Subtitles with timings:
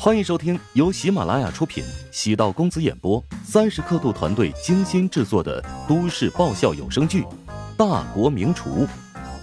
[0.00, 7.22] 欢迎收听由喜马拉雅出品、喜道公子演播、三十刻度团队精心制作的都市爆笑有声剧
[7.76, 8.86] 《大国名厨》，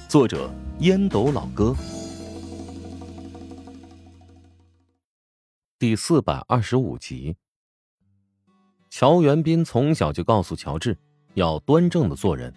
[0.07, 0.49] 作者
[0.79, 1.75] 烟斗老哥，
[5.77, 7.35] 第四百二十五集。
[8.89, 10.97] 乔元斌从小就告诉乔治
[11.33, 12.53] 要端正的做人，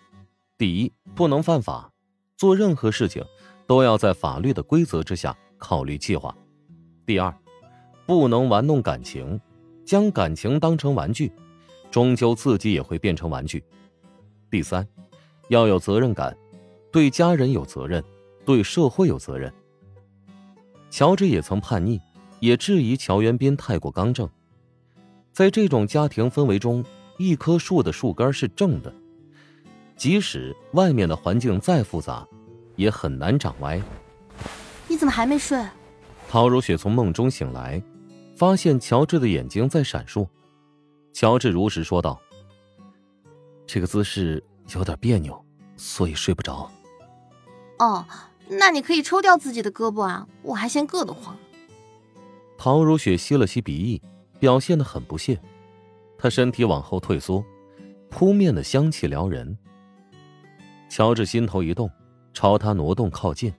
[0.57, 1.91] 第一不能犯法，
[2.37, 3.25] 做任何事情
[3.67, 6.33] 都要在法律的规则之下考虑计划。
[7.05, 7.37] 第二。
[8.09, 9.39] 不能玩弄感情，
[9.85, 11.31] 将感情当成玩具，
[11.91, 13.63] 终究自己也会变成玩具。
[14.51, 14.89] 第三，
[15.49, 16.35] 要有责任感，
[16.91, 18.03] 对家人有责任，
[18.47, 19.53] 对社会有责任。
[20.89, 22.01] 乔治也曾叛逆，
[22.41, 24.27] 也质疑乔元斌太过刚正。
[25.31, 26.83] 在这种家庭氛围中，
[27.19, 28.91] 一棵树的树干是正的，
[29.99, 32.27] 即使外面的环境再复杂，
[32.75, 33.79] 也很难长歪。
[34.89, 35.63] 你怎么还没睡？
[36.27, 37.83] 陶如雪从梦中醒来。
[38.39, 40.25] 发现乔治的眼睛在闪烁，
[41.13, 42.21] 乔治如实说道
[43.67, 44.41] ：“这个姿势
[44.73, 45.45] 有点别扭，
[45.77, 46.71] 所以睡不着。”
[47.81, 48.07] 哦，
[48.49, 51.37] 那你可以抽掉自己的胳膊啊，我还嫌硌得慌。
[52.57, 54.01] 陶如雪吸了吸鼻翼，
[54.39, 55.41] 表现的很不屑。
[56.17, 57.45] 她身体往后退缩，
[58.09, 59.59] 扑面的香气撩人。
[60.89, 61.91] 乔治心头一动，
[62.33, 63.53] 朝她挪动靠近，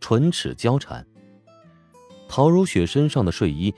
[0.00, 1.06] 唇齿交缠。
[2.28, 3.72] 陶如雪身上的睡衣。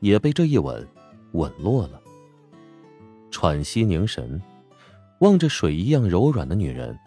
[0.00, 0.86] 也被这一吻
[1.32, 2.00] 吻落了。
[3.30, 4.42] 喘息凝神，
[5.20, 6.98] 望着水一样柔软的女人，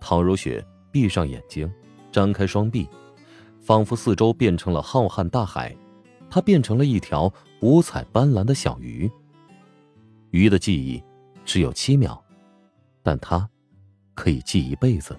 [0.00, 1.70] 陶如雪闭上眼睛，
[2.12, 2.88] 张开双臂，
[3.60, 5.76] 仿佛四周变成了浩瀚大海，
[6.30, 9.10] 她变成了一条五彩斑斓的小鱼。
[10.30, 11.02] 鱼的记忆
[11.44, 12.22] 只有七秒，
[13.02, 13.48] 但她
[14.14, 15.18] 可以记一辈子。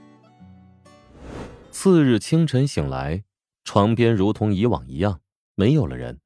[1.71, 3.23] 次日清晨醒来，
[3.63, 5.19] 床边如同以往一样，
[5.55, 6.19] 没有了人。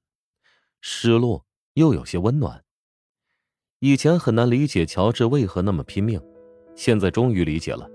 [0.81, 2.63] 失落又有些温暖。
[3.79, 6.19] 以前很难理解乔治为何那么拼命，
[6.75, 7.87] 现在终于理解了。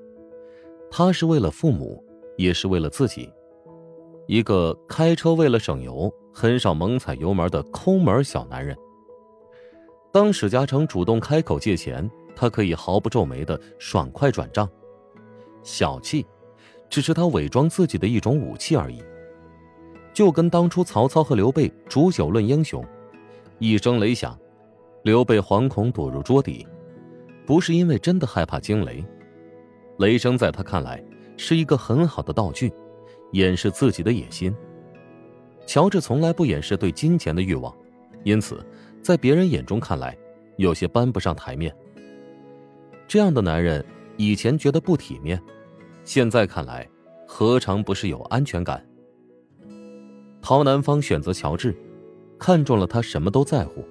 [0.91, 2.03] 他是为了父母，
[2.37, 3.31] 也是为了自己。
[4.29, 8.77] 一个开车为了省油，很少猛踩油门的抠门小男人。
[10.13, 14.69] 当史嘉诚主动开口借钱，他可以毫不皱眉的爽快转账。
[15.63, 16.25] 小气，
[16.89, 19.03] 只是他伪装自己的一种武器而已。
[20.17, 22.83] 就跟当初曹操和刘备煮酒论英雄，
[23.59, 24.35] 一声雷响，
[25.03, 26.67] 刘备惶恐躲入桌底，
[27.45, 29.05] 不是因为真的害怕惊雷，
[29.99, 31.05] 雷声在他看来
[31.37, 32.73] 是一个很好的道具，
[33.33, 34.57] 掩饰自己的野心。
[35.67, 37.71] 乔治从来不掩饰对金钱的欲望，
[38.25, 38.65] 因此
[39.03, 40.17] 在别人眼中看来
[40.57, 41.71] 有些搬不上台面。
[43.07, 43.85] 这样的男人
[44.17, 45.39] 以前觉得不体面，
[46.05, 46.89] 现在看来
[47.27, 48.83] 何尝不是有安全感？
[50.49, 51.77] 陶南方选择乔治，
[52.39, 53.85] 看中了他什么都在乎。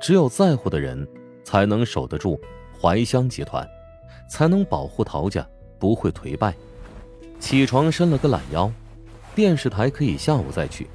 [0.00, 1.06] 只有在乎的人，
[1.44, 2.40] 才能守得住
[2.80, 3.68] 怀香集团，
[4.26, 5.46] 才能保护陶家
[5.78, 6.54] 不会颓败。
[7.38, 8.72] 起床伸了个懒腰，
[9.34, 10.88] 电视台可以下午再去。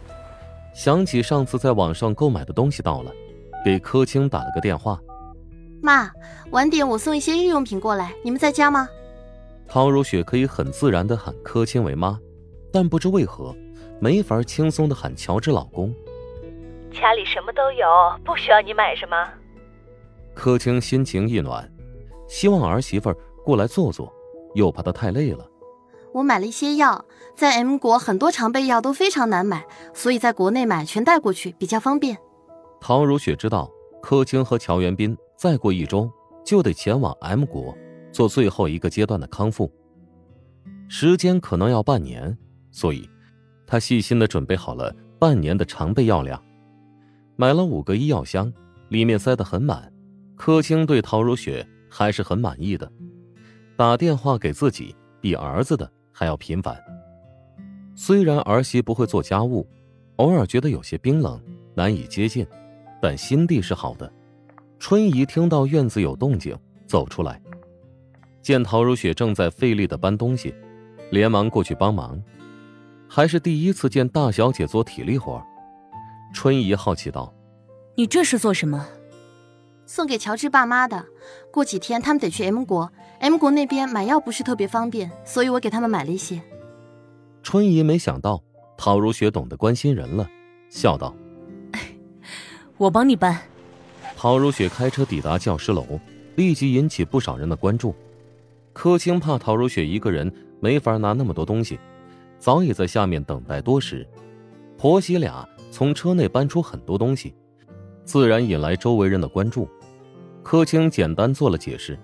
[0.74, 3.12] 想起上次在网上购买的东西到了，
[3.64, 5.00] 给柯青打了个电话
[5.80, 6.10] ：“妈，
[6.50, 8.90] 晚点我送一些日用品过来，你们在家吗？”
[9.70, 12.20] 陶如雪可以很自然的喊柯青为妈，
[12.74, 13.56] 但不知为何。
[14.00, 15.94] 没法轻松的喊乔治老公。
[16.92, 17.86] 家里什么都有，
[18.24, 19.16] 不需要你买什么。
[20.34, 21.70] 柯青心情一暖，
[22.28, 23.14] 希望儿媳妇
[23.44, 24.14] 过来坐坐，
[24.54, 25.46] 又怕她太累了。
[26.14, 32.18] 我买了一些药，在 M 国很多常备药都非常难买，所以在国内买全带过去比较方便。
[32.80, 33.70] 陶如雪知道
[34.02, 36.10] 柯青和乔元斌再过一周
[36.46, 37.76] 就得前往 M 国
[38.12, 39.70] 做最后一个阶段的康复，
[40.88, 42.38] 时间可能要半年，
[42.72, 43.10] 所以。
[43.68, 46.42] 他细心的准备好了半年的常备药量，
[47.36, 48.52] 买了五个医药箱，
[48.90, 49.92] 里面塞得很满。
[50.36, 52.92] 柯青对陶如雪还是很满意的，
[53.76, 56.78] 打电话给自己比儿子的还要频繁。
[57.96, 59.66] 虽然儿媳不会做家务，
[60.18, 61.42] 偶尔觉得有些冰冷，
[61.74, 62.46] 难以接近，
[63.02, 64.12] 但心地是好的。
[64.78, 66.54] 春姨听到院子有动静，
[66.86, 67.42] 走出来，
[68.42, 70.54] 见陶如雪正在费力的搬东西，
[71.10, 72.22] 连忙过去帮忙。
[73.08, 75.42] 还是第一次见大小姐做体力活，
[76.34, 77.34] 春姨好奇道
[77.96, 78.88] ：“你这是做什么？
[79.86, 81.06] 送给乔治爸妈的。
[81.52, 86.42] 过几天他们得去 M 国，M 国那边买药不是特别方便，所以我给他们买了一些。”
[87.44, 88.44] 春姨没想到
[88.76, 90.28] 陶如雪懂得关心人了，
[90.70, 91.16] 笑道：
[92.78, 93.40] “我帮你搬。”
[94.18, 96.00] 陶如雪开车抵达教师楼，
[96.36, 97.94] 立即引起不少人的关注。
[98.74, 101.80] 柯青怕陶如雪一个人没法拿那么多东西。
[102.38, 104.08] 早已在下面等待多时，
[104.78, 107.34] 婆媳俩从车内搬出很多东西，
[108.04, 109.68] 自然引来周围人的关注。
[110.44, 111.98] 柯青简单做了解释，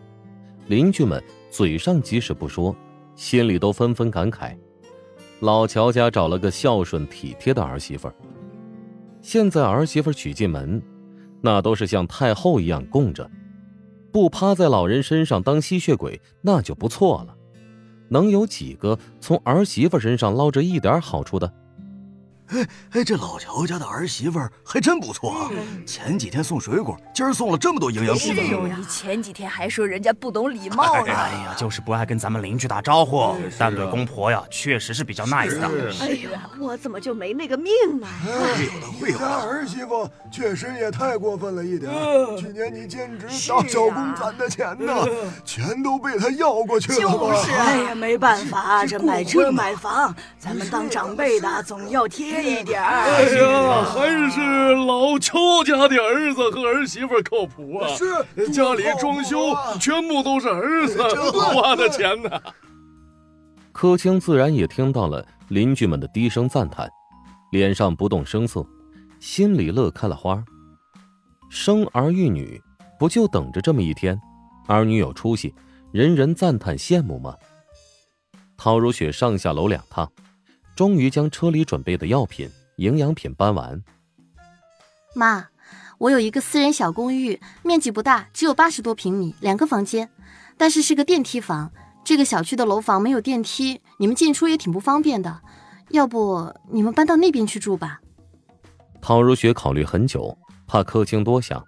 [0.67, 2.75] 邻居们嘴上即使不说，
[3.15, 4.57] 心里都纷纷感慨：
[5.41, 8.11] 老乔家找了个孝顺体贴的儿媳妇。
[9.21, 10.81] 现在儿媳妇娶进门，
[11.41, 13.29] 那都是像太后一样供着，
[14.11, 17.37] 不趴在老人身上当吸血鬼那就不错了。
[18.11, 21.51] 能有几个从儿媳妇身上捞着一点好处的？
[22.53, 25.49] 哎哎，这老乔家的儿媳妇还真不错啊！
[25.85, 28.35] 前几天送水果，今儿送了这么多营养品。
[28.35, 31.13] 是你前几天还说人家不懂礼貌呢。
[31.13, 35.67] 哎呀，就是不爱跟咱们邻居打招呼，但对公婆呀，确实是比较 nice 的。
[36.01, 38.07] 哎呀，我怎么就没那个命呢？
[38.25, 39.25] 会有的，会有的。
[39.25, 41.89] 儿媳妇确实也太过分了一点。
[42.37, 44.93] 去年你兼职当小工攒的钱呢，
[45.45, 46.99] 全都被他要过去了。
[46.99, 52.40] 就是，哎呀，没办法，这买车买房，咱们当长辈的总要贴。
[52.41, 57.87] 一点哎呀，还是老邱家的儿子和儿媳妇靠谱啊！
[57.89, 61.01] 是，家里装修全部都是儿子
[61.53, 62.29] 花的钱呢。
[63.71, 66.89] 柯青自然也听到了邻居们的低声赞叹，
[67.51, 68.65] 脸上不动声色，
[69.19, 70.43] 心里乐开了花。
[71.49, 72.61] 生儿育女，
[72.99, 74.19] 不就等着这么一天？
[74.67, 75.53] 儿女有出息，
[75.91, 77.35] 人人赞叹羡慕吗？
[78.57, 80.09] 陶如雪上下楼两趟。
[80.75, 83.83] 终于将车里准备的药品、营养品搬完。
[85.13, 85.47] 妈，
[85.97, 90.09] 我有一个私人小公寓，面积不大，只有八十多平米，两个房间，
[90.57, 91.71] 但是是个电梯房。
[92.03, 95.41] 这个小区的楼房没有电梯，你们进出也挺不方便的。
[95.89, 97.99] 要不你们搬到那边去住吧？
[99.01, 100.35] 陶如雪考虑很久，
[100.65, 101.63] 怕柯青多想，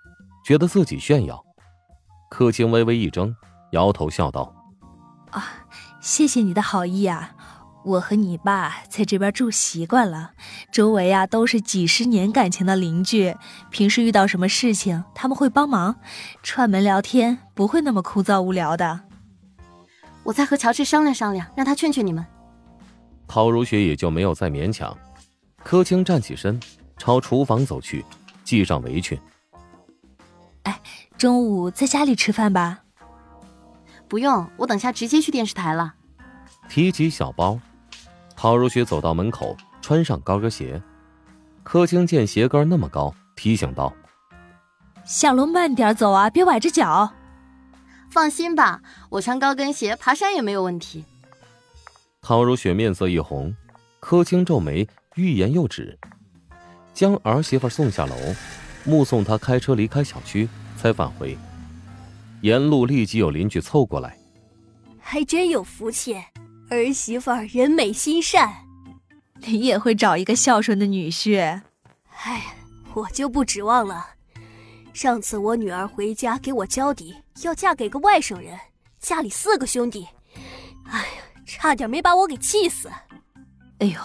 [0.46, 1.44] 觉得自己炫耀。
[2.32, 3.36] 柯青微微一怔，
[3.74, 4.52] 摇头笑道
[5.30, 5.46] ：“啊，
[6.02, 7.36] 谢谢你的好意啊。”
[7.86, 10.32] 我和你爸在这边住习惯了，
[10.72, 13.36] 周围啊都是几十年感情的邻居，
[13.70, 15.98] 平时遇到什么事情他们会帮忙，
[16.42, 19.02] 串门聊天不会那么枯燥无聊的。
[20.24, 22.26] 我再和乔治商量商量，让他劝劝你们。
[23.28, 24.96] 陶如雪也就没有再勉强。
[25.62, 26.58] 柯青站起身，
[26.98, 28.06] 朝厨房走去，
[28.46, 29.20] 系上围裙。
[30.64, 30.80] 哎，
[31.18, 32.80] 中午在家里吃饭吧？
[34.08, 35.96] 不用，我等下直接去电视台了。
[36.70, 37.60] 提起小包。
[38.44, 40.84] 陶如雪走到门口，穿上高跟鞋。
[41.64, 43.94] 柯青见鞋跟那么高，提醒道
[45.08, 47.14] ：“下楼慢点走啊，别崴着脚。”
[48.12, 48.82] 放心吧，
[49.12, 51.06] 我穿高跟鞋爬山也没有问题。
[52.22, 53.56] 陶如雪面色一红，
[54.02, 54.86] 柯青皱眉，
[55.16, 55.98] 欲言又止，
[56.94, 58.14] 将儿媳妇送下楼，
[58.84, 61.38] 目送她开车离开小区，才返回。
[62.42, 64.18] 沿路立即有邻居凑过来
[65.00, 66.18] ：“还真有福气。”
[66.74, 68.52] 儿媳妇人美心善，
[69.46, 71.62] 你也会找一个孝顺的女婿。
[72.24, 72.56] 哎，
[72.94, 74.08] 我就不指望了。
[74.94, 78.60] 上次我女儿回家给我交底，要嫁给个外省人，
[79.00, 80.08] 家里四个兄弟，
[80.86, 81.06] 哎呀，
[81.46, 82.90] 差点没把我给气死。
[83.80, 84.00] 哎呦，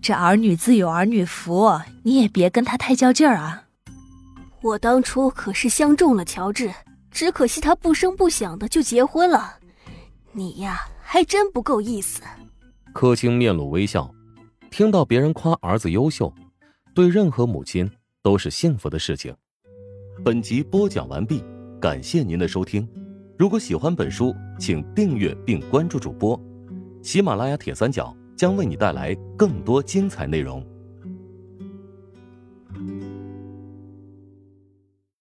[0.00, 3.64] 这儿女自有儿女福，你也别跟他太较劲儿啊。
[4.60, 6.72] 我当初可是相中了乔治，
[7.10, 9.58] 只可惜他不声不响的就结婚了。
[10.32, 10.80] 你呀。
[11.06, 12.22] 还真不够意思。
[12.92, 14.12] 柯青面露微笑，
[14.70, 16.32] 听到别人夸儿子优秀，
[16.94, 17.88] 对任何母亲
[18.22, 19.32] 都是幸福的事情。
[20.24, 21.44] 本集播讲完毕，
[21.80, 22.88] 感谢您的收听。
[23.38, 26.40] 如果喜欢本书，请订阅并关注主播。
[27.02, 30.64] 喜马拉雅铁三角将为你带来更多精彩内容。